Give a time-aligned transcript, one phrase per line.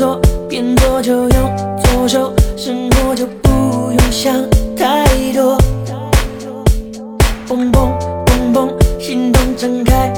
[0.00, 4.32] 左变左就用左手，生活就不用想
[4.74, 5.04] 太
[5.34, 5.58] 多。
[7.46, 7.92] 砰砰
[8.24, 10.10] 砰砰，心动展开。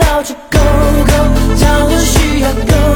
[0.00, 0.58] 到处 go
[1.06, 2.89] go，交流需要 go。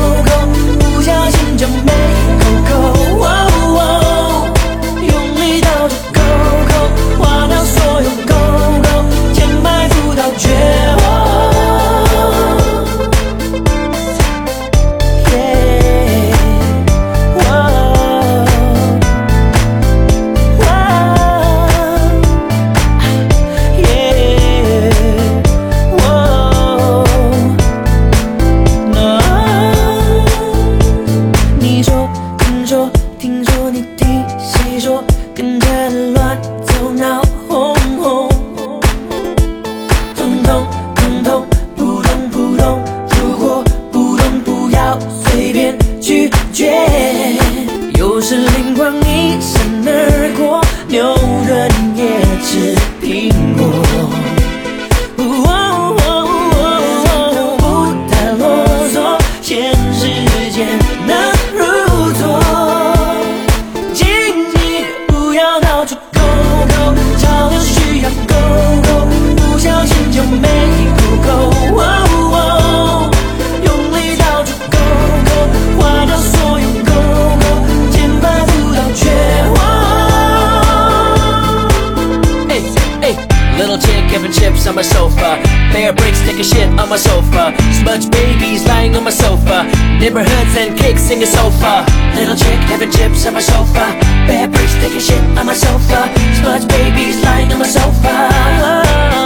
[33.54, 35.02] 说你听谁说，
[35.32, 35.68] 跟着
[36.12, 38.28] 乱走闹哄哄，
[40.16, 41.46] 通通通通
[41.76, 42.80] 扑通扑通，
[43.20, 46.72] 如果不懂不要随便拒绝。
[47.96, 51.14] 有时灵光一闪而过，牛
[51.46, 51.70] 顿
[84.66, 85.40] on my sofa.
[85.72, 87.54] Bear bricks taking shit on my sofa.
[87.80, 89.64] Smudge babies lying on my sofa.
[89.98, 91.84] Neighborhoods and cakes singing sofa.
[92.14, 93.98] Little chick having chips on my sofa.
[94.26, 96.12] Bear bricks taking shit on my sofa.
[96.40, 99.23] Smudge babies lying on my sofa.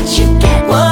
[0.00, 0.68] what you get.
[0.68, 0.87] Whoa.